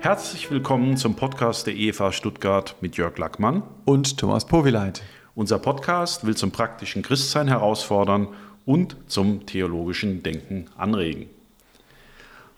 [0.00, 5.02] Herzlich willkommen zum Podcast der EFA Stuttgart mit Jörg Lackmann und Thomas Powileit.
[5.34, 8.28] Unser Podcast will zum praktischen Christsein herausfordern
[8.64, 11.28] und zum theologischen Denken anregen.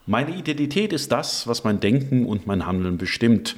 [0.06, 3.56] Meine Identität ist das, was mein Denken und mein Handeln bestimmt.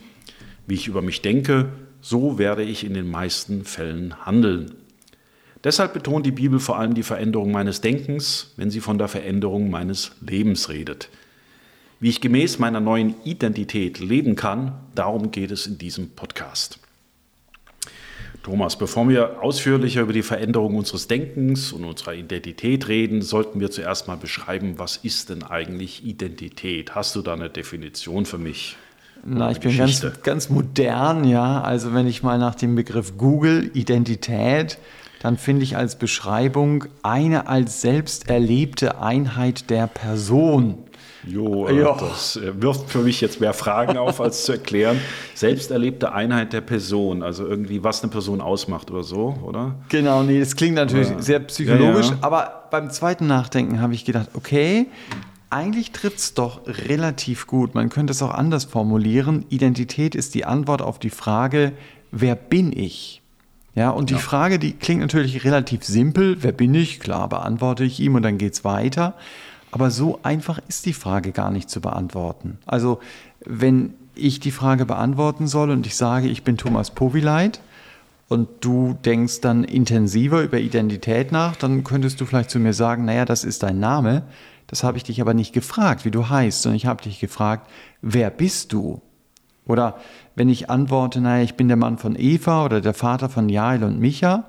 [0.67, 1.71] Wie ich über mich denke,
[2.01, 4.75] so werde ich in den meisten Fällen handeln.
[5.65, 9.71] Deshalb betont die Bibel vor allem die Veränderung meines Denkens, wenn sie von der Veränderung
[9.71, 11.09] meines Lebens redet.
[12.03, 16.79] Wie ich gemäß meiner neuen Identität leben kann, darum geht es in diesem Podcast.
[18.43, 23.71] Thomas, bevor wir ausführlicher über die Veränderung unseres Denkens und unserer Identität reden, sollten wir
[23.71, 26.95] zuerst mal beschreiben, was ist denn eigentlich Identität?
[26.95, 28.79] Hast du da eine Definition für mich?
[29.23, 31.61] Na, ich bin ganz, ganz modern, ja.
[31.61, 34.79] Also wenn ich mal nach dem Begriff Google Identität,
[35.21, 40.79] dann finde ich als Beschreibung eine als selbst erlebte Einheit der Person.
[41.27, 41.97] Jo, äh, ja.
[41.99, 45.01] das äh, wirft für mich jetzt mehr Fragen auf, als zu erklären.
[45.35, 49.75] Selbsterlebte Einheit der Person, also irgendwie, was eine Person ausmacht oder so, oder?
[49.89, 51.23] Genau, nee, das klingt natürlich oder?
[51.23, 52.19] sehr psychologisch, ja, ja.
[52.23, 54.87] aber beim zweiten Nachdenken habe ich gedacht, okay,
[55.51, 57.75] eigentlich trifft es doch relativ gut.
[57.75, 59.45] Man könnte es auch anders formulieren.
[59.49, 61.73] Identität ist die Antwort auf die Frage,
[62.13, 63.21] wer bin ich?
[63.75, 66.37] Ja, und die Frage, die klingt natürlich relativ simpel.
[66.41, 67.01] Wer bin ich?
[67.01, 69.15] Klar, beantworte ich ihm und dann geht es weiter.
[69.71, 72.59] Aber so einfach ist die Frage gar nicht zu beantworten.
[72.67, 73.01] Also
[73.45, 77.61] wenn ich die Frage beantworten soll und ich sage, ich bin Thomas Powileit
[78.29, 83.05] und du denkst dann intensiver über Identität nach, dann könntest du vielleicht zu mir sagen,
[83.05, 84.23] naja, das ist dein Name.
[84.67, 87.69] Das habe ich dich aber nicht gefragt, wie du heißt, sondern ich habe dich gefragt,
[88.03, 89.01] wer bist du?
[89.67, 89.97] Oder
[90.35, 93.85] wenn ich antworte, naja, ich bin der Mann von Eva oder der Vater von Jael
[93.85, 94.45] und Micha,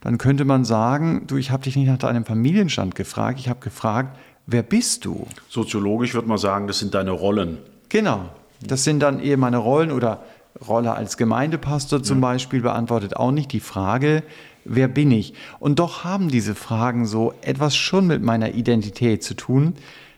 [0.00, 3.60] dann könnte man sagen, du, ich habe dich nicht nach deinem Familienstand gefragt, ich habe
[3.60, 4.16] gefragt,
[4.46, 5.26] wer bist du?
[5.48, 7.58] Soziologisch würde man sagen, das sind deine Rollen.
[7.88, 8.30] Genau,
[8.60, 10.22] das sind dann eher meine Rollen oder
[10.66, 12.28] Rolle als Gemeindepastor zum ja.
[12.28, 14.22] Beispiel beantwortet auch nicht die Frage,
[14.64, 15.34] wer bin ich?
[15.60, 19.74] Und doch haben diese Fragen so etwas schon mit meiner Identität zu tun.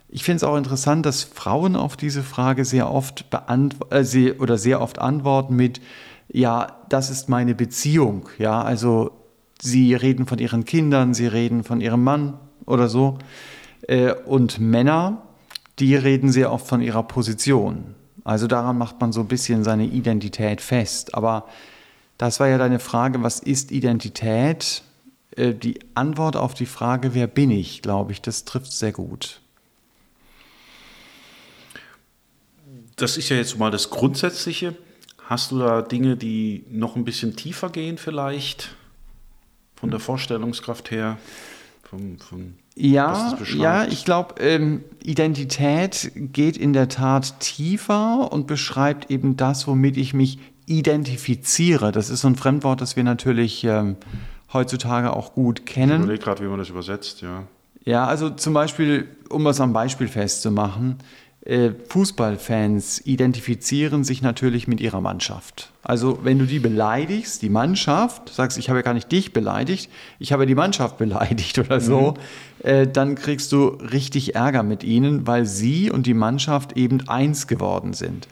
[0.08, 3.26] Ich finde es auch interessant, dass Frauen auf diese Frage sehr oft
[3.90, 5.80] äh, oder sehr oft antworten mit
[6.30, 8.28] ja, das ist meine Beziehung.
[8.38, 9.12] Ja, also
[9.60, 12.34] sie reden von ihren Kindern, sie reden von ihrem Mann
[12.66, 13.18] oder so.
[13.82, 15.22] Äh, und Männer,
[15.78, 17.94] die reden sehr oft von ihrer Position.
[18.24, 21.14] Also daran macht man so ein bisschen seine Identität fest.
[21.14, 21.46] Aber
[22.18, 24.82] das war ja deine Frage, was ist Identität?
[25.36, 29.40] Äh, die Antwort auf die Frage, wer bin ich, glaube ich, das trifft sehr gut.
[32.96, 34.74] Das ist ja jetzt mal das Grundsätzliche.
[35.24, 38.74] Hast du da Dinge, die noch ein bisschen tiefer gehen vielleicht?
[39.76, 41.18] Von der Vorstellungskraft her?
[41.84, 49.10] Vom, vom ja, ja, ich glaube, ähm, Identität geht in der Tat tiefer und beschreibt
[49.10, 51.92] eben das, womit ich mich identifiziere.
[51.92, 53.96] Das ist so ein Fremdwort, das wir natürlich ähm,
[54.52, 55.92] heutzutage auch gut kennen.
[55.92, 57.44] Ich überlege gerade, wie man das übersetzt, ja.
[57.84, 60.98] Ja, also zum Beispiel, um es am Beispiel festzumachen,
[61.88, 65.70] Fußballfans identifizieren sich natürlich mit ihrer Mannschaft.
[65.82, 69.90] Also wenn du die beleidigst, die Mannschaft, sagst, ich habe ja gar nicht dich beleidigt,
[70.18, 72.14] ich habe die Mannschaft beleidigt oder so,
[72.62, 72.68] mhm.
[72.68, 77.46] äh, dann kriegst du richtig Ärger mit ihnen, weil sie und die Mannschaft eben eins
[77.46, 78.28] geworden sind.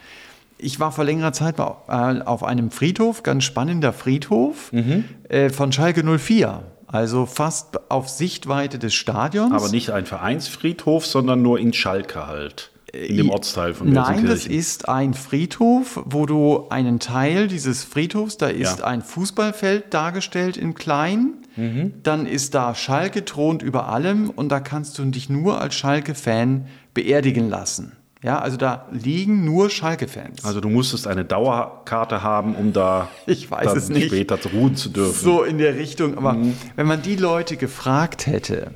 [0.59, 5.05] Ich war vor längerer Zeit äh, auf einem Friedhof, ganz spannender Friedhof mhm.
[5.28, 6.65] äh, von Schalke 04.
[6.88, 9.53] Also fast auf Sichtweite des Stadions.
[9.53, 12.71] Aber nicht ein Vereinsfriedhof, sondern nur in Schalke halt
[13.04, 18.36] in dem Ortsteil von Nein, das ist ein Friedhof, wo du einen Teil dieses Friedhofs,
[18.36, 18.84] da ist ja.
[18.84, 21.94] ein Fußballfeld dargestellt in klein, mhm.
[22.02, 26.66] dann ist da Schalke thront über allem und da kannst du dich nur als Schalke-Fan
[26.94, 27.92] beerdigen lassen.
[28.22, 30.44] Ja, also da liegen nur Schalke-Fans.
[30.44, 34.08] Also du musstest eine Dauerkarte haben, um da ich weiß es nicht.
[34.08, 35.12] später ruhen zu dürfen.
[35.12, 36.16] So in der Richtung.
[36.16, 36.54] Aber mhm.
[36.74, 38.72] wenn man die Leute gefragt hätte,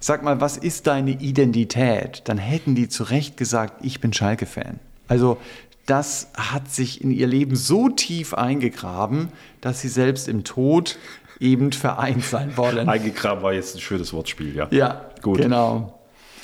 [0.00, 2.22] sag mal, was ist deine Identität?
[2.26, 4.78] Dann hätten die zu Recht gesagt, ich bin Schalke-Fan.
[5.08, 5.38] Also
[5.86, 9.28] das hat sich in ihr Leben so tief eingegraben,
[9.60, 10.98] dass sie selbst im Tod
[11.38, 12.88] eben vereint sein wollen.
[12.88, 14.68] Eingegraben war jetzt ein schönes Wortspiel, ja.
[14.70, 15.38] Ja, gut.
[15.38, 15.98] Genau.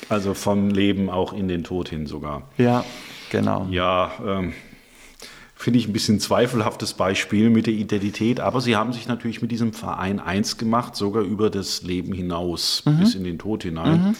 [0.09, 2.43] Also vom Leben auch in den Tod hin sogar.
[2.57, 2.83] Ja,
[3.29, 3.67] genau.
[3.69, 4.53] Ja, ähm,
[5.63, 9.49] finde ich ein bisschen zweifelhaftes Beispiel mit der Identität, aber sie haben sich natürlich mit
[9.49, 12.99] diesem Verein eins gemacht, sogar über das Leben hinaus, mhm.
[12.99, 14.15] bis in den Tod hinein.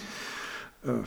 [0.82, 0.90] Mhm.
[0.90, 1.02] Äh,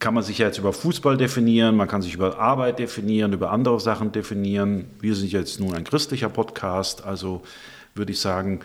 [0.00, 3.52] kann man sich ja jetzt über Fußball definieren, man kann sich über Arbeit definieren, über
[3.52, 4.84] andere Sachen definieren.
[5.00, 7.40] Wir sind jetzt nun ein christlicher Podcast, also
[7.94, 8.60] würde ich sagen,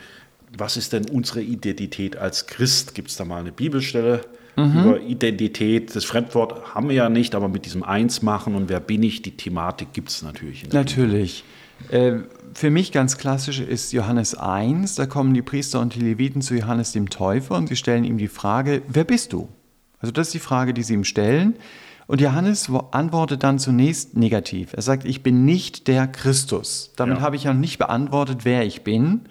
[0.58, 2.94] was ist denn unsere Identität als Christ?
[2.94, 4.26] Gibt es da mal eine Bibelstelle,
[4.68, 4.80] mhm.
[4.80, 5.96] über Identität.
[5.96, 9.22] Das Fremdwort haben wir ja nicht, aber mit diesem Eins machen und wer bin ich,
[9.22, 10.72] die Thematik gibt es natürlich.
[10.72, 11.44] natürlich.
[11.90, 12.20] Äh,
[12.54, 14.96] für mich ganz klassisch ist Johannes 1.
[14.96, 18.18] Da kommen die Priester und die Leviten zu Johannes dem Täufer und sie stellen ihm
[18.18, 19.50] die Frage, wer bist du?
[20.00, 21.56] Also das ist die Frage, die sie ihm stellen.
[22.08, 24.74] Und Johannes antwortet dann zunächst negativ.
[24.74, 26.92] Er sagt, ich bin nicht der Christus.
[26.96, 27.22] Damit ja.
[27.22, 29.22] habe ich ja nicht beantwortet, wer ich bin.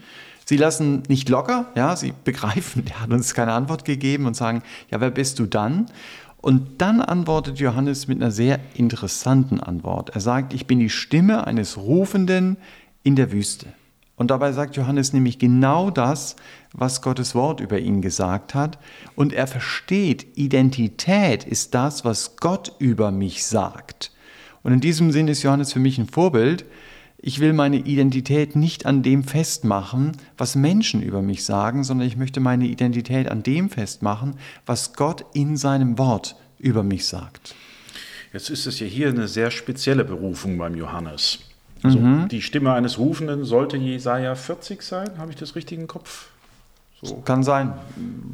[0.49, 4.63] Sie lassen nicht locker, ja, sie begreifen, er hat uns keine Antwort gegeben und sagen,
[4.91, 5.91] ja, wer bist du dann?
[6.39, 10.09] Und dann antwortet Johannes mit einer sehr interessanten Antwort.
[10.15, 12.57] Er sagt, ich bin die Stimme eines Rufenden
[13.03, 13.67] in der Wüste.
[14.17, 16.35] Und dabei sagt Johannes nämlich genau das,
[16.73, 18.79] was Gottes Wort über ihn gesagt hat.
[19.17, 24.13] Und er versteht, Identität ist das, was Gott über mich sagt.
[24.63, 26.65] Und in diesem Sinn ist Johannes für mich ein Vorbild.
[27.21, 32.17] Ich will meine Identität nicht an dem festmachen, was Menschen über mich sagen, sondern ich
[32.17, 34.37] möchte meine Identität an dem festmachen,
[34.67, 37.57] was Gott in seinem Wort über mich sagt.
[38.33, 41.41] Jetzt ist es ja hier eine sehr spezielle Berufung beim Johannes.
[41.83, 42.29] Also mhm.
[42.29, 46.29] die Stimme eines Rufenden sollte Jesaja 40 sein, habe ich das richtig im Kopf?
[47.03, 47.17] So.
[47.25, 47.73] Kann sein,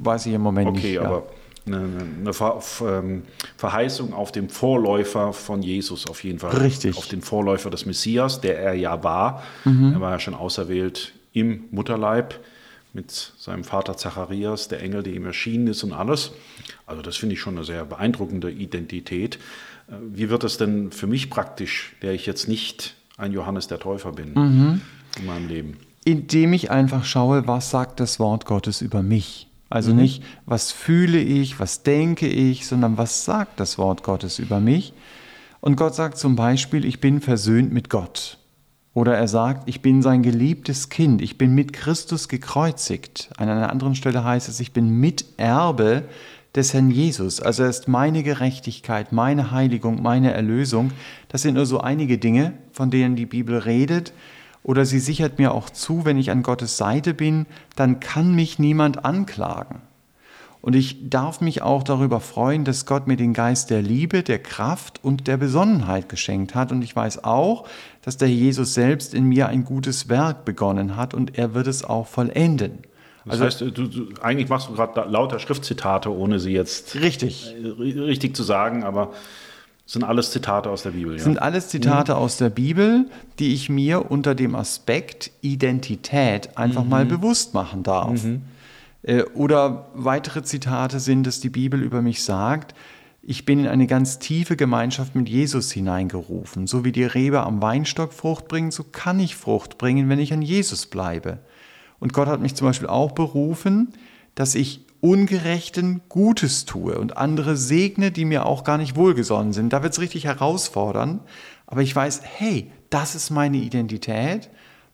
[0.03, 0.99] weiß ich im Moment okay, nicht.
[0.99, 1.23] Okay, aber ja.
[1.67, 1.89] Eine,
[2.21, 3.23] eine Ver, ähm,
[3.57, 6.57] Verheißung auf dem Vorläufer von Jesus auf jeden Fall.
[6.57, 6.97] Richtig.
[6.97, 9.43] Auf den Vorläufer des Messias, der er ja war.
[9.65, 9.95] Mhm.
[9.95, 12.39] Er war ja schon auserwählt im Mutterleib
[12.93, 16.33] mit seinem Vater Zacharias, der Engel, der ihm erschienen ist und alles.
[16.87, 19.37] Also das finde ich schon eine sehr beeindruckende Identität.
[19.89, 23.79] Äh, wie wird es denn für mich praktisch, der ich jetzt nicht ein Johannes der
[23.79, 24.81] Täufer bin mhm.
[25.19, 25.77] in meinem Leben.
[26.05, 29.49] Indem ich einfach schaue, was sagt das Wort Gottes über mich.
[29.75, 30.03] Also mhm.
[30.03, 34.93] nicht, was fühle ich, was denke ich, sondern was sagt das Wort Gottes über mich.
[35.61, 38.39] Und Gott sagt zum Beispiel, ich bin versöhnt mit Gott.
[38.93, 43.31] Oder er sagt, ich bin sein geliebtes Kind, ich bin mit Christus gekreuzigt.
[43.37, 46.05] An einer anderen Stelle heißt es, ich bin Miterbe
[46.55, 47.41] des Herrn Jesus.
[47.41, 50.93] Also er ist meine Gerechtigkeit, meine Heiligung, meine Erlösung.
[51.27, 54.13] Das sind nur so einige Dinge, von denen die Bibel redet.
[54.65, 57.47] Oder sie sichert mir auch zu, wenn ich an Gottes Seite bin,
[57.77, 59.83] dann kann mich niemand anklagen.
[60.63, 64.39] Und ich darf mich auch darüber freuen, dass Gott mir den Geist der Liebe, der
[64.39, 66.73] Kraft und der Besonnenheit geschenkt hat.
[66.73, 67.69] Und ich weiß auch,
[68.01, 71.85] dass der Jesus selbst in mir ein gutes Werk begonnen hat und er wird es
[71.85, 72.79] auch vollenden.
[73.27, 77.55] Das also, heißt, du, du, eigentlich machst du gerade lauter Schriftzitate, ohne sie jetzt richtig,
[77.63, 79.13] äh, richtig zu sagen, aber
[79.87, 81.17] sind alles Zitate aus der Bibel.
[81.17, 81.23] Ja?
[81.23, 82.19] Sind alles Zitate mhm.
[82.19, 86.91] aus der Bibel, die ich mir unter dem Aspekt Identität einfach mhm.
[86.91, 88.25] mal bewusst machen darf.
[88.25, 88.43] Mhm.
[89.03, 92.75] Äh, oder weitere Zitate sind, dass die Bibel über mich sagt,
[93.27, 96.67] ich bin in eine ganz tiefe Gemeinschaft mit Jesus hineingerufen.
[96.67, 100.33] So wie die Rebe am Weinstock Frucht bringt, so kann ich Frucht bringen, wenn ich
[100.33, 101.39] an Jesus bleibe.
[102.01, 103.95] Und Gott hat mich zum Beispiel auch berufen,
[104.35, 109.75] dass ich Ungerechten Gutes tue und andere segne, die mir auch gar nicht wohlgesonnen sind.
[109.75, 111.21] Da wird es richtig herausfordern.
[111.67, 114.49] Aber ich weiß, hey, das ist meine Identität.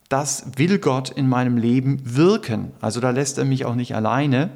[0.09, 2.73] Das will Gott in meinem Leben wirken.
[2.81, 4.51] Also da lässt er mich auch nicht alleine.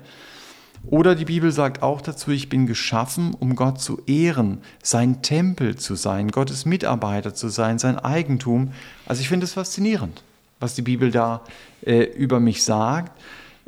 [0.87, 5.77] Oder die Bibel sagt auch dazu, ich bin geschaffen, um Gott zu ehren, sein Tempel
[5.77, 8.73] zu sein, Gottes Mitarbeiter zu sein, sein Eigentum.
[9.07, 10.25] Also ich finde es faszinierend
[10.65, 11.43] was die Bibel da
[11.85, 13.13] äh, über mich sagt.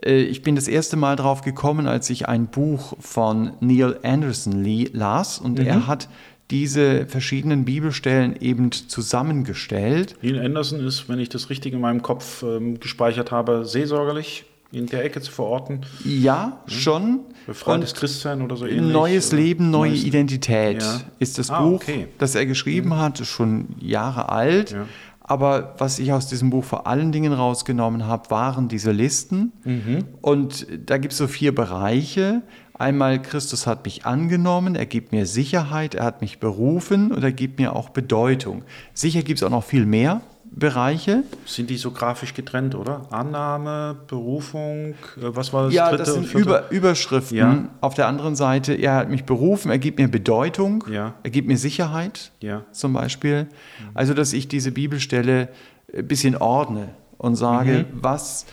[0.05, 4.63] Äh, ich bin das erste Mal drauf gekommen, als ich ein Buch von Neil Anderson
[4.63, 5.67] Lee las und mhm.
[5.67, 6.09] er hat
[6.51, 10.17] diese verschiedenen Bibelstellen eben zusammengestellt.
[10.23, 14.87] Neil Anderson ist, wenn ich das richtig in meinem Kopf ähm, gespeichert habe, seelsorgerlich in
[14.87, 15.81] der Ecke zu verorten?
[16.05, 16.71] Ja, mhm.
[16.71, 17.21] schon.
[17.47, 18.93] Befreites Christsein oder so ähnlich?
[18.93, 21.01] Neues Leben, neue Neues Identität ja.
[21.19, 22.09] ist das ah, Buch, okay.
[22.19, 22.97] das er geschrieben mhm.
[22.97, 24.73] hat, schon Jahre alt.
[24.73, 24.87] Ja.
[25.29, 29.53] Aber was ich aus diesem Buch vor allen Dingen rausgenommen habe, waren diese Listen.
[29.65, 30.05] Mhm.
[30.21, 32.43] Und da gibt es so vier Bereiche.
[32.75, 37.33] Einmal, Christus hat mich angenommen, er gibt mir Sicherheit, er hat mich berufen und er
[37.33, 38.63] gibt mir auch Bedeutung.
[38.95, 40.21] Sicher gibt es auch noch viel mehr.
[40.59, 41.23] Bereiche.
[41.45, 43.03] Sind die so grafisch getrennt, oder?
[43.11, 46.11] Annahme, Berufung, äh, was war das ja, dritte?
[46.11, 47.37] Ja, das sind Über, Überschriften.
[47.37, 47.69] Ja.
[47.83, 51.15] Auf der anderen Seite, er hat mich berufen, er gibt mir Bedeutung, ja.
[51.23, 52.65] er gibt mir Sicherheit, ja.
[52.73, 53.49] zum Beispiel.
[53.93, 55.51] Also, dass ich diese Bibelstelle
[55.95, 57.99] ein bisschen ordne und sage, mhm.
[58.03, 58.47] was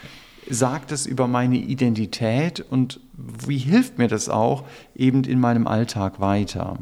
[0.50, 6.20] sagt es über meine Identität und wie hilft mir das auch eben in meinem Alltag
[6.20, 6.78] weiter?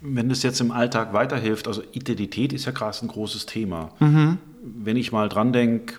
[0.00, 3.90] Wenn es jetzt im Alltag weiterhilft, also Identität ist ja gerade ein großes Thema.
[4.00, 4.38] Mhm.
[4.62, 5.94] Wenn ich mal dran denke,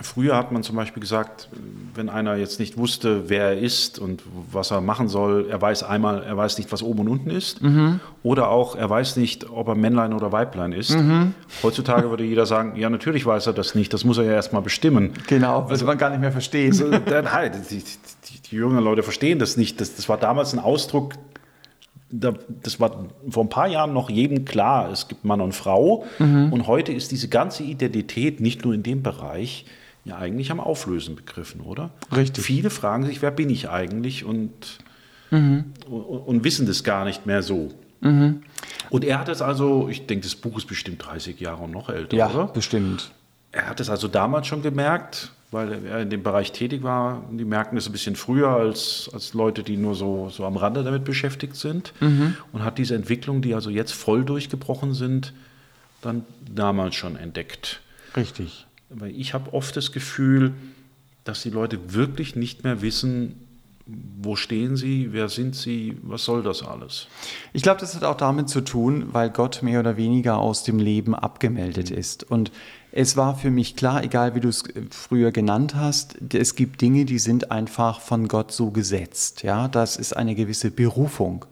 [0.00, 1.48] Früher hat man zum Beispiel gesagt,
[1.94, 5.82] wenn einer jetzt nicht wusste, wer er ist und was er machen soll, er weiß
[5.82, 7.62] einmal, er weiß nicht, was oben und unten ist.
[7.62, 7.98] Mhm.
[8.22, 10.90] Oder auch, er weiß nicht, ob er Männlein oder Weiblein ist.
[10.90, 11.34] Mhm.
[11.64, 14.62] Heutzutage würde jeder sagen, ja, natürlich weiß er das nicht, das muss er ja erstmal
[14.62, 15.14] bestimmen.
[15.26, 16.76] Genau, was also, man gar nicht mehr versteht.
[16.76, 19.80] So, nein, die, die, die, jüngeren Leute verstehen das nicht.
[19.80, 21.14] Das, das war damals ein Ausdruck,
[22.10, 26.06] das war vor ein paar Jahren noch jedem klar, es gibt Mann und Frau.
[26.18, 26.52] Mhm.
[26.52, 29.66] Und heute ist diese ganze Identität nicht nur in dem Bereich,
[30.04, 31.90] ja eigentlich am Auflösen begriffen, oder?
[32.14, 32.44] Richtig.
[32.44, 34.78] Viele fragen sich, wer bin ich eigentlich und,
[35.30, 35.72] mhm.
[35.88, 37.68] und, und, wissen das gar nicht mehr so.
[38.00, 38.42] Mhm.
[38.90, 41.88] Und er hat es also, ich denke, das Buch ist bestimmt 30 Jahre und noch
[41.90, 42.46] älter, ja, oder?
[42.46, 43.12] bestimmt.
[43.52, 47.24] Er hat es also damals schon gemerkt, weil er in dem Bereich tätig war.
[47.30, 50.84] Die merken es ein bisschen früher als, als Leute, die nur so, so am Rande
[50.84, 51.94] damit beschäftigt sind.
[52.00, 52.36] Mhm.
[52.52, 55.32] Und hat diese Entwicklung, die also jetzt voll durchgebrochen sind,
[56.02, 56.24] dann
[56.54, 57.80] damals schon entdeckt.
[58.16, 58.66] Richtig.
[58.90, 60.52] Weil ich habe oft das Gefühl,
[61.24, 63.47] dass die Leute wirklich nicht mehr wissen,
[64.20, 67.08] wo stehen sie, wer sind sie, was soll das alles?
[67.52, 70.78] Ich glaube, das hat auch damit zu tun, weil Gott mehr oder weniger aus dem
[70.78, 72.24] Leben abgemeldet ist.
[72.30, 72.52] Und
[72.92, 77.06] es war für mich klar, egal wie du es früher genannt hast, es gibt Dinge,
[77.06, 79.42] die sind einfach von Gott so gesetzt.
[79.42, 81.46] Ja, das ist eine gewisse Berufung.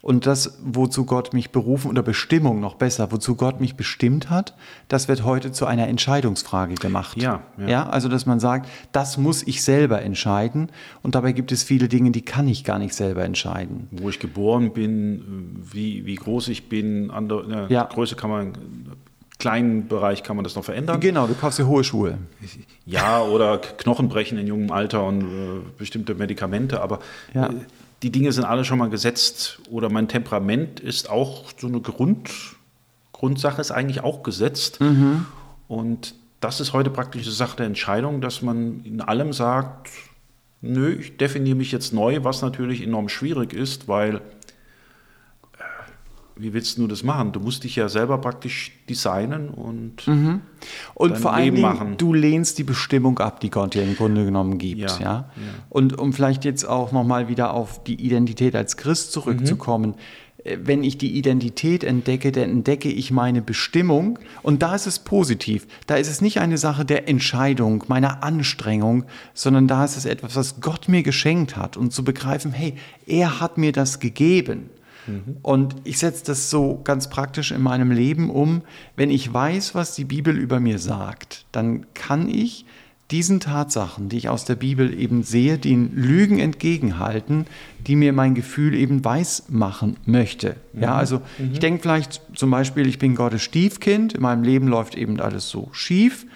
[0.00, 4.54] Und das, wozu Gott mich berufen, oder Bestimmung noch besser, wozu Gott mich bestimmt hat,
[4.86, 7.20] das wird heute zu einer Entscheidungsfrage gemacht.
[7.20, 7.68] Ja, ja.
[7.68, 10.70] ja, also dass man sagt, das muss ich selber entscheiden.
[11.02, 13.88] Und dabei gibt es viele Dinge, die kann ich gar nicht selber entscheiden.
[13.90, 17.84] Wo ich geboren bin, wie, wie groß ich bin, andere, ja.
[17.84, 18.52] Größe kann man
[19.38, 21.00] kleinen Bereich kann man das noch verändern.
[21.00, 22.18] Genau, du kaufst dir hohe Schuhe.
[22.84, 26.98] Ja, oder Knochenbrechen in jungem Alter und äh, bestimmte Medikamente, aber
[27.34, 27.46] ja.
[27.46, 27.54] äh,
[28.02, 32.30] die Dinge sind alle schon mal gesetzt oder mein Temperament ist auch so eine Grund,
[33.12, 34.80] Grundsache ist eigentlich auch gesetzt.
[34.80, 35.26] Mhm.
[35.66, 39.90] Und das ist heute praktisch eine Sache der Entscheidung, dass man in allem sagt,
[40.60, 44.20] nö, ich definiere mich jetzt neu, was natürlich enorm schwierig ist, weil
[46.38, 47.32] wie willst du das machen?
[47.32, 50.40] Du musst dich ja selber praktisch designen und, mhm.
[50.94, 51.96] und vor allem machen.
[51.96, 54.80] du lehnst die Bestimmung ab, die Gott dir im Grunde genommen gibt.
[54.80, 55.04] Ja, ja?
[55.04, 55.24] ja.
[55.68, 59.94] Und um vielleicht jetzt auch nochmal wieder auf die Identität als Christ zurückzukommen,
[60.44, 60.60] mhm.
[60.62, 65.66] wenn ich die Identität entdecke, dann entdecke ich meine Bestimmung und da ist es positiv.
[65.86, 69.04] Da ist es nicht eine Sache der Entscheidung, meiner Anstrengung,
[69.34, 72.74] sondern da ist es etwas, was Gott mir geschenkt hat und zu begreifen, hey,
[73.06, 74.70] er hat mir das gegeben.
[75.42, 78.62] Und ich setze das so ganz praktisch in meinem Leben um.
[78.96, 82.64] Wenn ich weiß, was die Bibel über mir sagt, dann kann ich
[83.10, 87.46] diesen Tatsachen, die ich aus der Bibel eben sehe, den Lügen entgegenhalten,
[87.86, 90.56] die mir mein Gefühl eben weiß machen möchte.
[90.74, 90.82] Mhm.
[90.82, 91.52] Ja, also mhm.
[91.52, 95.48] ich denke vielleicht zum Beispiel, ich bin Gottes Stiefkind, in meinem Leben läuft eben alles
[95.48, 96.26] so schief.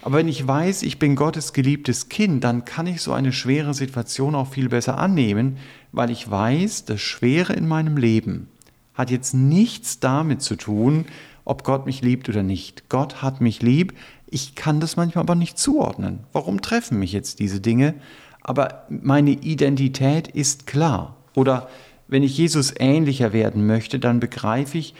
[0.00, 3.74] Aber wenn ich weiß, ich bin Gottes geliebtes Kind, dann kann ich so eine schwere
[3.74, 5.56] Situation auch viel besser annehmen,
[5.96, 8.48] weil ich weiß, das Schwere in meinem Leben
[8.94, 11.06] hat jetzt nichts damit zu tun,
[11.44, 12.88] ob Gott mich liebt oder nicht.
[12.88, 13.94] Gott hat mich lieb.
[14.26, 16.20] Ich kann das manchmal aber nicht zuordnen.
[16.32, 17.94] Warum treffen mich jetzt diese Dinge?
[18.42, 21.16] Aber meine Identität ist klar.
[21.34, 21.68] Oder
[22.08, 24.94] wenn ich Jesus ähnlicher werden möchte, dann begreife ich,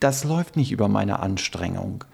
[0.00, 2.04] das läuft nicht über meine Anstrengung.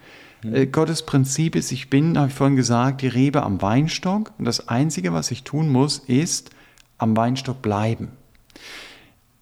[0.43, 0.71] Mhm.
[0.71, 4.69] Gottes Prinzip ist, ich bin, habe ich vorhin gesagt, die Rebe am Weinstock und das
[4.69, 6.51] Einzige, was ich tun muss, ist
[6.97, 8.09] am Weinstock bleiben.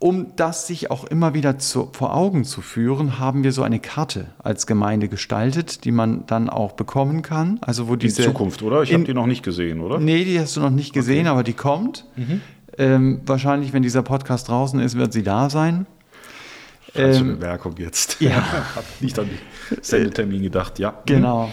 [0.01, 3.79] Um das sich auch immer wieder zu, vor Augen zu führen, haben wir so eine
[3.79, 7.59] Karte als Gemeinde gestaltet, die man dann auch bekommen kann.
[7.61, 8.81] Also wo diese, in Zukunft, oder?
[8.81, 9.99] Ich habe die noch nicht gesehen, oder?
[9.99, 11.29] Nee, die hast du noch nicht gesehen, okay.
[11.29, 12.05] aber die kommt.
[12.15, 12.41] Mhm.
[12.77, 15.85] Ähm, wahrscheinlich, wenn dieser Podcast draußen ist, wird sie da sein.
[16.93, 18.21] Falsche ähm, Bemerkung jetzt.
[18.21, 18.37] Ja.
[18.75, 20.93] Habe nicht an den Sendetermin gedacht, ja.
[21.05, 21.51] Genau.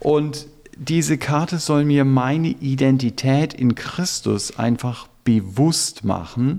[0.00, 6.58] Und diese Karte soll mir meine Identität in Christus einfach bewusst machen,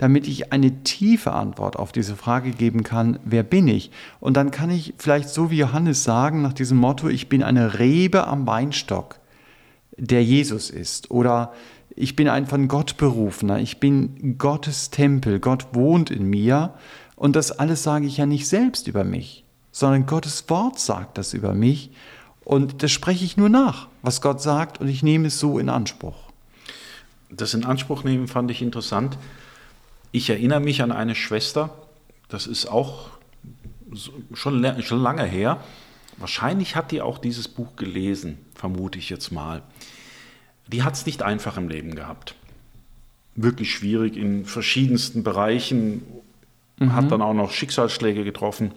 [0.00, 3.90] damit ich eine tiefe Antwort auf diese Frage geben kann, wer bin ich?
[4.18, 7.78] Und dann kann ich vielleicht so wie Johannes sagen, nach diesem Motto, ich bin eine
[7.78, 9.20] Rebe am Weinstock,
[9.98, 11.10] der Jesus ist.
[11.10, 11.52] Oder
[11.94, 16.72] ich bin ein von Gott berufener, ich bin Gottes Tempel, Gott wohnt in mir
[17.14, 21.34] und das alles sage ich ja nicht selbst über mich, sondern Gottes Wort sagt das
[21.34, 21.90] über mich.
[22.42, 25.68] Und das spreche ich nur nach, was Gott sagt, und ich nehme es so in
[25.68, 26.16] Anspruch.
[27.28, 29.18] Das in Anspruch nehmen fand ich interessant.
[30.12, 31.70] Ich erinnere mich an eine Schwester,
[32.28, 33.10] das ist auch
[34.34, 35.62] schon, schon lange her.
[36.16, 39.62] Wahrscheinlich hat die auch dieses Buch gelesen, vermute ich jetzt mal.
[40.68, 42.34] Die hat es nicht einfach im Leben gehabt.
[43.34, 46.02] Wirklich schwierig in verschiedensten Bereichen
[46.78, 46.92] mhm.
[46.92, 48.72] hat dann auch noch Schicksalsschläge getroffen.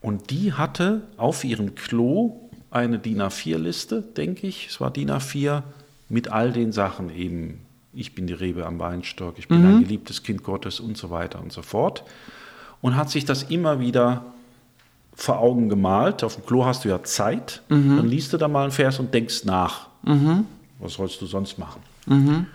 [0.00, 4.68] Und die hatte auf ihrem Klo eine DIN A4-Liste, denke ich.
[4.68, 5.62] Es war DIN A4
[6.08, 7.63] mit all den Sachen eben.
[7.94, 9.68] Ich bin die Rebe am Weinstock, ich bin mhm.
[9.68, 12.04] ein geliebtes Kind Gottes und so weiter und so fort.
[12.80, 14.24] Und hat sich das immer wieder
[15.14, 16.24] vor Augen gemalt.
[16.24, 17.62] Auf dem Klo hast du ja Zeit.
[17.68, 17.96] Mhm.
[17.96, 19.88] Dann liest du da mal einen Vers und denkst nach.
[20.02, 20.46] Mhm.
[20.80, 21.80] Was sollst du sonst machen?
[22.06, 22.46] Mhm.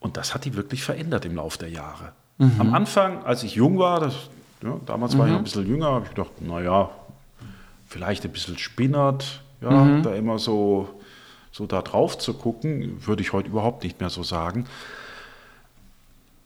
[0.00, 2.12] Und das hat die wirklich verändert im Laufe der Jahre.
[2.38, 2.52] Mhm.
[2.58, 4.14] Am Anfang, als ich jung war, das,
[4.62, 5.44] ja, damals war ich noch ein mhm.
[5.44, 6.90] bisschen jünger, habe ich gedacht, naja,
[7.86, 11.00] vielleicht ein bisschen spinnert, ja, da immer so,
[11.54, 14.66] so da drauf zu gucken, würde ich heute überhaupt nicht mehr so sagen.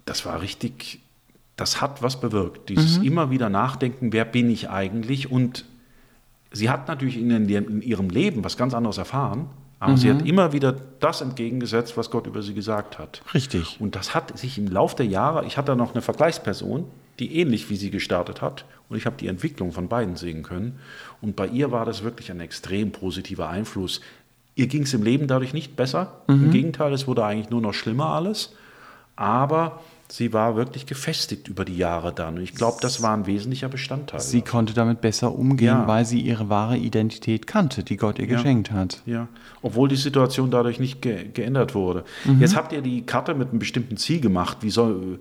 [0.05, 1.01] Das war richtig,
[1.57, 2.69] das hat was bewirkt.
[2.69, 3.05] Dieses mhm.
[3.07, 5.33] immer wieder nachdenken, wer bin ich eigentlich?
[5.33, 5.65] Und
[6.53, 9.49] sie hat natürlich in, in ihrem Leben was ganz anderes erfahren.
[9.81, 9.97] Aber mhm.
[9.97, 10.27] sie hat mhm.
[10.27, 13.23] immer wieder das entgegengesetzt, was Gott über sie gesagt hat.
[13.33, 13.81] Richtig.
[13.81, 16.85] Und das hat sich im Laufe der Jahre, ich hatte noch eine Vergleichsperson,
[17.19, 20.79] die ähnlich wie sie gestartet hat, und ich habe die Entwicklung von beiden sehen können.
[21.23, 24.03] Und bei ihr war das wirklich ein extrem positiver Einfluss.
[24.59, 26.21] Ihr ging es im Leben dadurch nicht besser.
[26.27, 26.47] Mhm.
[26.47, 28.57] Im Gegenteil, es wurde eigentlich nur noch schlimmer alles.
[29.15, 32.39] Aber sie war wirklich gefestigt über die Jahre dann.
[32.39, 34.19] Und ich glaube, das war ein wesentlicher Bestandteil.
[34.19, 35.87] Sie konnte damit besser umgehen, ja.
[35.87, 38.35] weil sie ihre wahre Identität kannte, die Gott ihr ja.
[38.35, 39.01] geschenkt hat.
[39.07, 39.29] Ja,
[39.63, 42.03] obwohl die Situation dadurch nicht ge geändert wurde.
[42.25, 42.41] Mhm.
[42.41, 44.59] Jetzt habt ihr die Karte mit einem bestimmten Ziel gemacht.
[44.63, 45.21] Wie soll,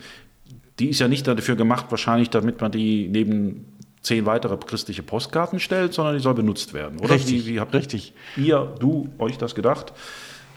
[0.79, 3.65] die ist ja nicht dafür gemacht, wahrscheinlich, damit man die neben
[4.08, 7.12] zehn weitere christliche Postkarten stellt, sondern die soll benutzt werden, oder?
[7.12, 8.14] Richtig, wie, wie habt richtig.
[8.36, 9.94] ihr, du, euch das gedacht?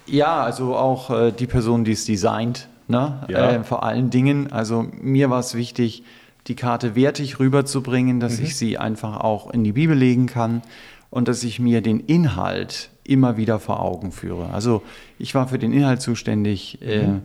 [0.07, 3.21] Ja, also auch äh, die Person, die es designt, Ne?
[3.29, 3.53] Ja.
[3.53, 6.03] Äh, vor allen Dingen, also mir war es wichtig,
[6.49, 8.47] die Karte wertig rüberzubringen, dass mhm.
[8.47, 10.63] ich sie einfach auch in die Bibel legen kann
[11.09, 14.51] und dass ich mir den Inhalt immer wieder vor Augen führe.
[14.53, 14.83] Also
[15.19, 17.17] ich war für den Inhalt zuständig, äh, mhm.
[17.17, 17.21] äh,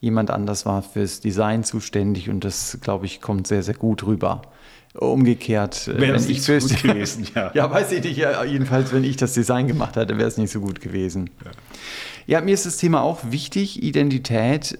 [0.00, 4.40] jemand anders war fürs Design zuständig und das, glaube ich, kommt sehr, sehr gut rüber.
[4.94, 7.50] Umgekehrt, äh, wäre es nicht so gut gewesen, ja.
[7.54, 8.16] ja, weiß ich nicht.
[8.16, 11.30] Ja, jedenfalls, wenn ich das Design gemacht hätte, wäre es nicht so gut gewesen.
[11.44, 11.50] Ja.
[12.26, 14.78] Ja, mir ist das Thema auch wichtig, Identität.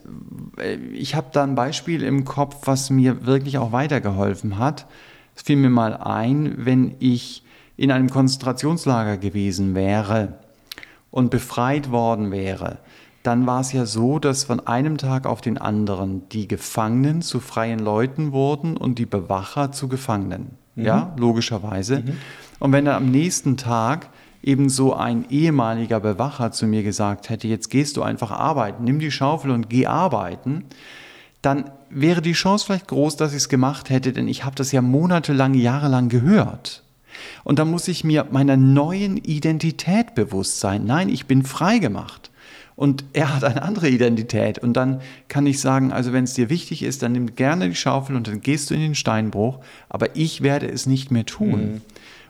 [0.93, 4.87] Ich habe da ein Beispiel im Kopf, was mir wirklich auch weitergeholfen hat.
[5.35, 7.43] Es fiel mir mal ein, wenn ich
[7.77, 10.39] in einem Konzentrationslager gewesen wäre
[11.11, 12.79] und befreit worden wäre,
[13.23, 17.41] dann war es ja so, dass von einem Tag auf den anderen die Gefangenen zu
[17.41, 20.53] freien Leuten wurden und die Bewacher zu Gefangenen.
[20.75, 20.85] Mhm.
[20.85, 22.01] Ja, logischerweise.
[22.01, 22.17] Mhm.
[22.59, 24.09] Und wenn dann am nächsten Tag
[24.43, 29.11] ebenso ein ehemaliger Bewacher zu mir gesagt hätte, jetzt gehst du einfach arbeiten, nimm die
[29.11, 30.65] Schaufel und geh arbeiten,
[31.43, 34.73] dann wäre die Chance vielleicht groß, dass ich es gemacht hätte, denn ich habe das
[34.73, 36.83] ja monatelang, jahrelang gehört.
[37.45, 40.85] Und da muss ich mir meiner neuen Identität bewusst sein.
[40.85, 42.30] Nein, ich bin frei gemacht.
[42.77, 44.59] Und er hat eine andere Identität.
[44.59, 47.75] Und dann kann ich sagen, also wenn es dir wichtig ist, dann nimm gerne die
[47.75, 49.59] Schaufel und dann gehst du in den Steinbruch.
[49.89, 51.75] Aber ich werde es nicht mehr tun.
[51.75, 51.81] Mhm.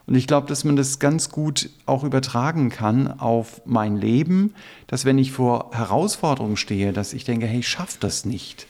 [0.07, 4.55] Und ich glaube, dass man das ganz gut auch übertragen kann auf mein Leben,
[4.89, 8.67] dass wenn ich vor Herausforderungen stehe, dass ich denke, hey, ich schaffe das nicht.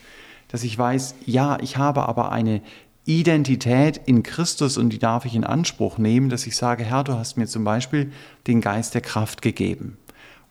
[0.49, 2.61] Dass ich weiß, ja, ich habe aber eine
[3.05, 7.13] Identität in Christus und die darf ich in Anspruch nehmen, dass ich sage, Herr, du
[7.13, 8.11] hast mir zum Beispiel
[8.45, 9.97] den Geist der Kraft gegeben.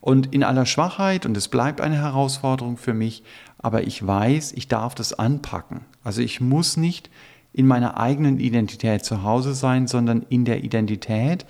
[0.00, 3.22] Und in aller Schwachheit, und es bleibt eine Herausforderung für mich,
[3.58, 5.82] aber ich weiß, ich darf das anpacken.
[6.02, 7.10] Also ich muss nicht
[7.52, 11.44] in meiner eigenen Identität zu Hause sein, sondern in der Identität,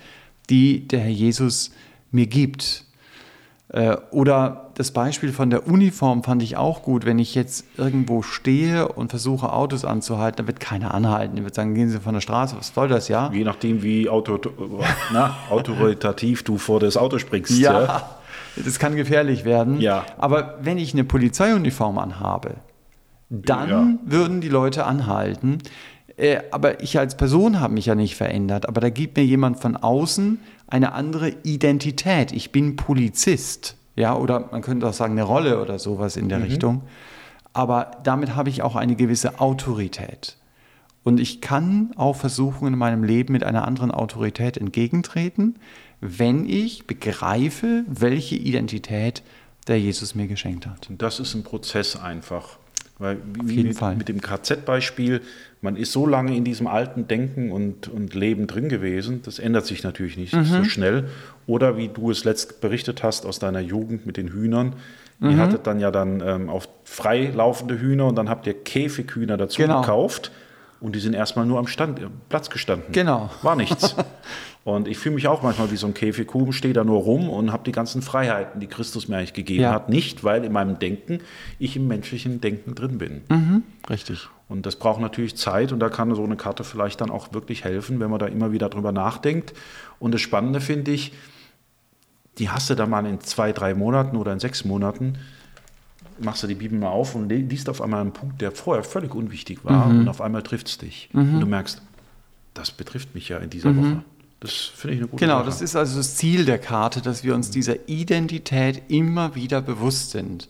[0.49, 1.71] die der Herr Jesus
[2.11, 2.85] mir gibt.
[3.69, 7.05] Äh, oder das Beispiel von der Uniform fand ich auch gut.
[7.05, 11.35] Wenn ich jetzt irgendwo stehe und versuche, Autos anzuhalten, dann wird keiner anhalten.
[11.37, 13.31] Die wird sagen, gehen Sie von der Straße, was soll das, ja?
[13.31, 14.09] Je nachdem, wie
[15.49, 17.57] autoritativ du vor das Auto springst.
[17.59, 18.09] Ja, ja,
[18.55, 19.79] das kann gefährlich werden.
[19.79, 20.05] Ja.
[20.17, 22.55] Aber wenn ich eine Polizeiuniform anhabe,
[23.29, 23.87] dann ja.
[24.05, 25.59] würden die Leute anhalten.
[26.17, 28.67] Äh, aber ich als Person habe mich ja nicht verändert.
[28.67, 32.31] Aber da gibt mir jemand von außen eine andere Identität.
[32.31, 33.77] Ich bin Polizist.
[33.95, 36.45] Ja, oder man könnte auch sagen, eine Rolle oder sowas in der mhm.
[36.45, 36.81] Richtung.
[37.53, 40.37] Aber damit habe ich auch eine gewisse Autorität.
[41.03, 45.55] Und ich kann auch versuchen, in meinem Leben mit einer anderen Autorität entgegentreten,
[46.01, 49.23] wenn ich begreife, welche Identität
[49.67, 50.89] der Jesus mir geschenkt hat.
[50.89, 52.57] Und das ist ein Prozess einfach.
[52.97, 55.21] Weil wie mit, mit, dem KZ-Beispiel,
[55.61, 59.65] man ist so lange in diesem alten Denken und, und Leben drin gewesen, das ändert
[59.65, 60.45] sich natürlich nicht mhm.
[60.45, 61.07] so schnell.
[61.47, 64.75] Oder wie du es letzt berichtet hast aus deiner Jugend mit den Hühnern.
[65.19, 65.31] Mhm.
[65.31, 69.37] Ihr hattet dann ja dann ähm, auf frei laufende Hühner und dann habt ihr Käfighühner
[69.37, 69.81] dazu genau.
[69.81, 70.31] gekauft.
[70.81, 72.91] Und die sind erstmal nur am Stand, Platz gestanden.
[72.91, 73.29] Genau.
[73.43, 73.95] War nichts.
[74.63, 77.51] und ich fühle mich auch manchmal wie so ein Käfigkuchen, stehe da nur rum und
[77.51, 79.73] habe die ganzen Freiheiten, die Christus mir eigentlich gegeben ja.
[79.73, 81.19] hat, nicht, weil in meinem Denken
[81.59, 83.21] ich im menschlichen Denken drin bin.
[83.29, 84.27] Mhm, richtig.
[84.49, 87.63] Und das braucht natürlich Zeit und da kann so eine Karte vielleicht dann auch wirklich
[87.63, 89.53] helfen, wenn man da immer wieder drüber nachdenkt.
[89.99, 91.13] Und das Spannende finde ich,
[92.39, 95.19] die hast du dann mal in zwei, drei Monaten oder in sechs Monaten
[96.23, 99.13] machst du die Bibel mal auf und liest auf einmal einen Punkt, der vorher völlig
[99.13, 100.01] unwichtig war mhm.
[100.01, 101.09] und auf einmal trifft es dich.
[101.13, 101.35] Mhm.
[101.35, 101.81] Und du merkst,
[102.53, 103.77] das betrifft mich ja in dieser mhm.
[103.77, 104.03] Woche.
[104.39, 105.45] Das finde ich eine gute Genau, Sache.
[105.45, 110.11] das ist also das Ziel der Karte, dass wir uns dieser Identität immer wieder bewusst
[110.11, 110.49] sind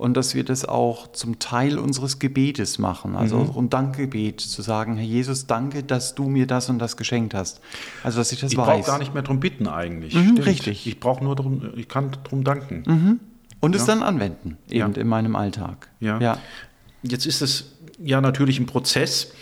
[0.00, 3.58] und dass wir das auch zum Teil unseres Gebetes machen, also mhm.
[3.58, 7.60] ein Dankgebet zu sagen, Herr Jesus, danke, dass du mir das und das geschenkt hast.
[8.02, 8.66] Also dass ich das ich weiß.
[8.66, 10.14] Ich brauche gar nicht mehr darum bitten eigentlich.
[10.14, 10.86] Mhm, richtig.
[10.86, 12.82] Ich brauche nur darum, ich kann darum danken.
[12.86, 13.20] Mhm.
[13.60, 13.80] Und ja.
[13.80, 15.00] es dann anwenden, eben ja.
[15.00, 15.88] in meinem Alltag.
[16.00, 16.18] Ja.
[16.18, 16.38] ja.
[17.02, 19.32] Jetzt ist es ja natürlich ein Prozess.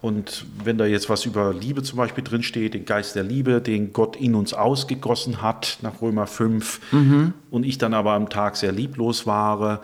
[0.00, 3.92] Und wenn da jetzt was über Liebe zum Beispiel drinsteht, den Geist der Liebe, den
[3.92, 7.34] Gott in uns ausgegossen hat, nach Römer 5, mhm.
[7.50, 9.82] und ich dann aber am Tag sehr lieblos war,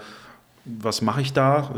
[0.64, 1.74] was mache ich da?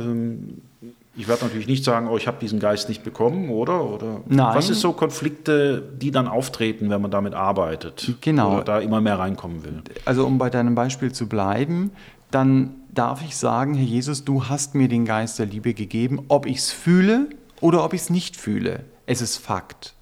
[1.16, 3.84] Ich werde natürlich nicht sagen, oh, ich habe diesen Geist nicht bekommen, oder?
[3.84, 4.54] oder Nein.
[4.54, 8.14] Was ist so Konflikte, die dann auftreten, wenn man damit arbeitet?
[8.20, 8.56] Genau.
[8.56, 9.82] Oder da immer mehr reinkommen will?
[10.04, 11.92] Also um bei deinem Beispiel zu bleiben,
[12.30, 16.46] dann darf ich sagen, Herr Jesus, du hast mir den Geist der Liebe gegeben, ob
[16.46, 17.28] ich es fühle
[17.60, 18.84] oder ob ich es nicht fühle.
[19.06, 19.94] Es ist Fakt.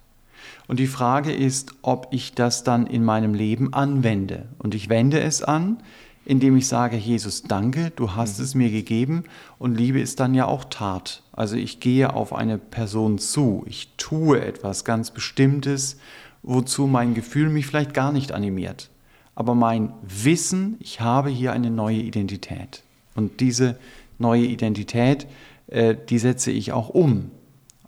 [0.67, 4.45] Und die Frage ist, ob ich das dann in meinem Leben anwende.
[4.57, 5.77] Und ich wende es an,
[6.25, 8.43] indem ich sage, Jesus, danke, du hast mhm.
[8.43, 9.23] es mir gegeben.
[9.59, 11.23] Und Liebe ist dann ja auch Tat.
[11.31, 15.97] Also ich gehe auf eine Person zu, ich tue etwas ganz Bestimmtes,
[16.43, 18.89] wozu mein Gefühl mich vielleicht gar nicht animiert.
[19.35, 22.83] Aber mein Wissen, ich habe hier eine neue Identität.
[23.15, 23.77] Und diese
[24.17, 25.27] neue Identität,
[25.67, 27.31] äh, die setze ich auch um.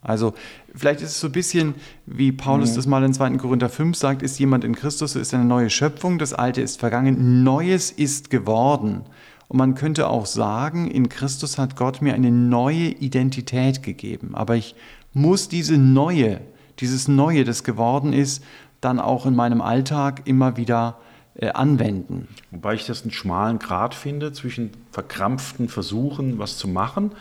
[0.07, 0.33] Also
[0.73, 2.75] vielleicht ist es so ein bisschen, wie Paulus mhm.
[2.75, 3.31] das mal in 2.
[3.37, 6.79] Korinther 5 sagt, ist jemand in Christus, so ist eine neue Schöpfung, das Alte ist
[6.79, 9.03] vergangen, Neues ist geworden.
[9.49, 14.31] Und man könnte auch sagen, in Christus hat Gott mir eine neue Identität gegeben.
[14.33, 14.75] Aber ich
[15.13, 16.41] muss diese neue,
[16.79, 18.43] dieses Neue, das geworden ist,
[18.81, 20.97] dann auch in meinem Alltag immer wieder
[21.35, 22.27] äh, anwenden.
[22.51, 27.11] Wobei ich das einen schmalen Grad finde zwischen verkrampften Versuchen, was zu machen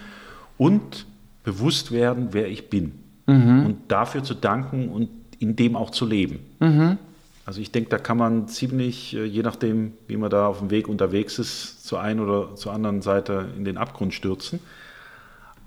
[0.59, 1.07] und
[1.46, 2.92] bewusst werden, wer ich bin.
[3.26, 3.66] Mhm.
[3.66, 6.40] Und dafür zu danken und in dem auch zu leben.
[6.59, 6.98] Mhm.
[7.46, 10.70] Also ich denke, da kann man ziemlich, äh, je nachdem, wie man da auf dem
[10.70, 14.59] Weg unterwegs ist, zur einen oder zur anderen Seite in den Abgrund stürzen.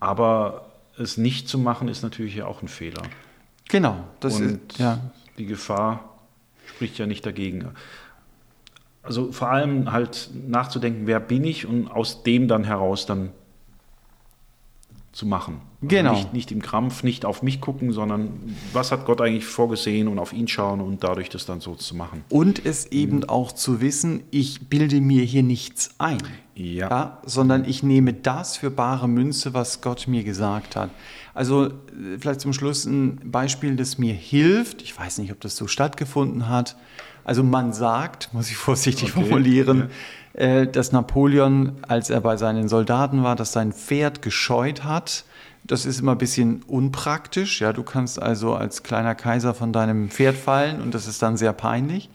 [0.01, 3.03] Aber es nicht zu machen, ist natürlich auch ein Fehler.
[3.69, 4.99] Genau, das und ist ja.
[5.37, 6.17] die Gefahr
[6.65, 7.69] spricht ja nicht dagegen.
[9.01, 13.29] Also vor allem halt nachzudenken, wer bin ich und aus dem dann heraus dann
[15.19, 15.59] zu machen.
[15.81, 16.13] Also genau.
[16.13, 20.17] Nicht, nicht, im Krampf, nicht auf mich gucken, sondern was hat Gott eigentlich vorgesehen und
[20.17, 22.23] auf ihn schauen und dadurch das dann so zu machen.
[22.29, 23.23] Und es eben mhm.
[23.25, 26.19] auch zu wissen, ich bilde mir hier nichts ein,
[26.55, 26.89] ja.
[26.89, 27.21] ja.
[27.25, 30.89] sondern ich nehme das für bare Münze, was Gott mir gesagt hat.
[31.33, 31.71] Also äh,
[32.17, 34.81] vielleicht zum Schluss ein Beispiel, das mir hilft.
[34.81, 36.77] Ich weiß nicht, ob das so stattgefunden hat.
[37.29, 39.21] Also man sagt, muss ich vorsichtig okay.
[39.21, 39.87] formulieren, ja
[40.33, 45.25] äh, dass Napoleon, als er bei seinen Soldaten war, dass sein Pferd gescheut hat.
[45.63, 47.61] Das ist immer ein bisschen unpraktisch.
[47.61, 51.37] Ja, du kannst also als kleiner Kaiser von deinem Pferd fallen und das ist dann
[51.37, 52.09] sehr peinlich.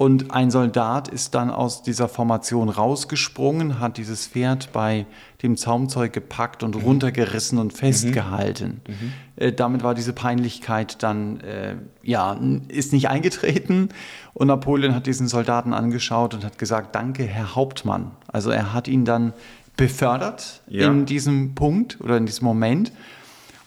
[0.00, 5.04] Und ein Soldat ist dann aus dieser Formation rausgesprungen, hat dieses Pferd bei
[5.42, 6.80] dem Zaumzeug gepackt und mhm.
[6.80, 8.80] runtergerissen und festgehalten.
[8.88, 8.94] Mhm.
[8.94, 9.12] mhm.
[9.36, 12.34] Äh, damit war diese Peinlichkeit dann, äh, ja,
[12.68, 13.90] ist nicht eingetreten.
[14.32, 18.12] Und Napoleon hat diesen Soldaten angeschaut und hat gesagt, danke, Herr Hauptmann.
[18.26, 19.34] Also er hat ihn dann
[19.76, 20.86] befördert ja.
[20.86, 22.90] in diesem Punkt oder in diesem Moment.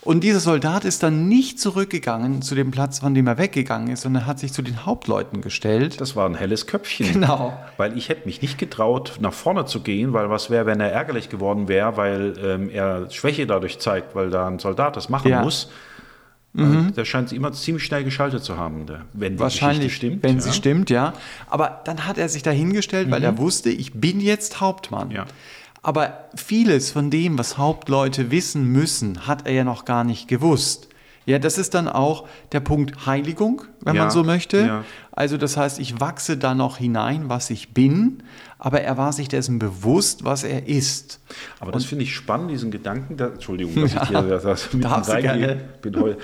[0.04, 4.02] Und dieser Soldat ist dann nicht zurückgegangen zu dem Platz, von dem er weggegangen ist,
[4.02, 6.02] sondern hat sich zu den Hauptleuten gestellt.
[6.02, 7.13] Das war ein helles Köpfchen.
[7.13, 7.58] Genau.
[7.78, 10.92] Weil ich hätte mich nicht getraut, nach vorne zu gehen, weil was wäre, wenn er
[10.92, 15.32] ärgerlich geworden wäre, weil ähm, er Schwäche dadurch zeigt, weil da ein Soldat das machen
[15.32, 15.42] ja.
[15.42, 15.70] muss.
[16.54, 16.94] Mhm.
[16.96, 20.24] Der scheint immer ziemlich schnell geschaltet zu haben, wenn die Wahrscheinlich, Geschichte stimmt.
[20.24, 20.42] Wenn ja.
[20.42, 21.13] sie stimmt, ja.
[21.50, 23.12] Aber dann hat er sich dahingestellt, mhm.
[23.12, 25.10] weil er wusste, ich bin jetzt Hauptmann.
[25.12, 25.26] Ja.
[25.84, 30.88] Aber vieles von dem, was Hauptleute wissen müssen, hat er ja noch gar nicht gewusst.
[31.26, 34.65] Ja, das ist dann auch der Punkt Heiligung, wenn ja, man so möchte.
[34.65, 34.86] Ja.
[35.12, 38.24] Also das heißt, ich wachse da noch hinein, was ich bin,
[38.60, 41.22] aber er war sich dessen bewusst, was er ist.
[41.60, 43.15] Aber das finde ich spannend, diesen Gedanken.
[43.15, 45.62] Da, Entschuldigung, dass ja, ich hier das mit reingehe.
[45.82, 46.17] Bin heute,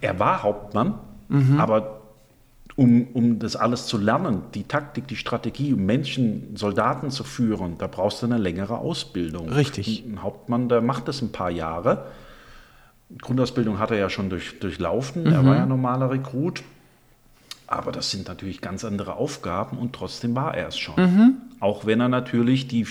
[0.00, 1.58] er war Hauptmann, mhm.
[1.58, 1.99] aber
[2.80, 7.76] um, um das alles zu lernen, die Taktik, die Strategie, um Menschen, Soldaten zu führen,
[7.76, 9.50] da brauchst du eine längere Ausbildung.
[9.50, 10.02] Richtig.
[10.06, 12.06] Ein Hauptmann, der macht das ein paar Jahre.
[13.20, 15.24] Grundausbildung hat er ja schon durch, durchlaufen.
[15.24, 15.32] Mhm.
[15.32, 16.62] Er war ja normaler Rekrut.
[17.66, 20.96] Aber das sind natürlich ganz andere Aufgaben und trotzdem war er es schon.
[20.96, 21.34] Mhm.
[21.60, 22.86] Auch wenn er natürlich die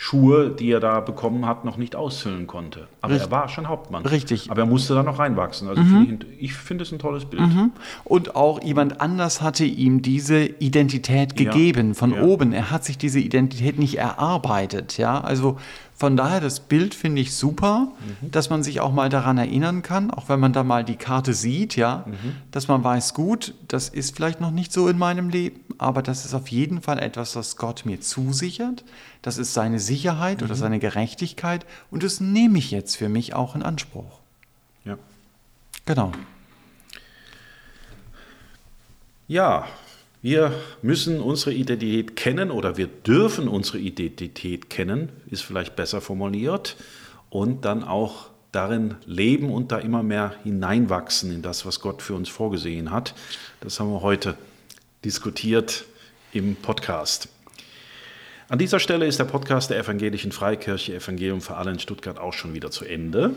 [0.00, 2.86] Schuhe, die er da bekommen hat, noch nicht ausfüllen konnte.
[3.00, 3.26] Aber Richtig.
[3.26, 4.06] er war schon Hauptmann.
[4.06, 4.48] Richtig.
[4.48, 5.66] Aber er musste da noch reinwachsen.
[5.66, 6.20] Also mhm.
[6.38, 7.42] ich finde es ein tolles Bild.
[7.42, 7.72] Mhm.
[8.04, 11.94] Und auch jemand anders hatte ihm diese Identität gegeben ja.
[11.94, 12.22] von ja.
[12.22, 12.52] oben.
[12.52, 14.98] Er hat sich diese Identität nicht erarbeitet.
[14.98, 15.58] Ja, also
[15.98, 18.30] von daher, das Bild finde ich super, mhm.
[18.30, 21.34] dass man sich auch mal daran erinnern kann, auch wenn man da mal die Karte
[21.34, 22.36] sieht, ja, mhm.
[22.52, 26.24] dass man weiß, gut, das ist vielleicht noch nicht so in meinem Leben, aber das
[26.24, 28.84] ist auf jeden Fall etwas, was Gott mir zusichert.
[29.22, 30.46] Das ist seine Sicherheit mhm.
[30.46, 34.20] oder seine Gerechtigkeit und das nehme ich jetzt für mich auch in Anspruch.
[34.84, 34.98] Ja.
[35.84, 36.12] Genau.
[39.26, 39.66] Ja,
[40.22, 40.52] wir
[40.82, 46.76] müssen unsere Identität kennen oder wir dürfen unsere Identität kennen, ist vielleicht besser formuliert,
[47.30, 52.14] und dann auch darin leben und da immer mehr hineinwachsen in das, was Gott für
[52.14, 53.14] uns vorgesehen hat.
[53.60, 54.36] Das haben wir heute
[55.04, 55.84] diskutiert
[56.32, 57.28] im Podcast.
[58.48, 62.32] An dieser Stelle ist der Podcast der Evangelischen Freikirche Evangelium für alle in Stuttgart auch
[62.32, 63.34] schon wieder zu Ende.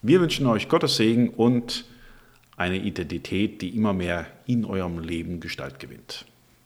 [0.00, 1.84] Wir wünschen euch Gottes Segen und
[2.56, 6.26] eine Identität, die immer mehr in eurem Leben Gestalt gewinnt.